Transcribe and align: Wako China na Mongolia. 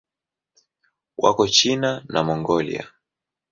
Wako 1.21 1.45
China 1.55 1.91
na 2.11 2.19
Mongolia. 2.27 2.83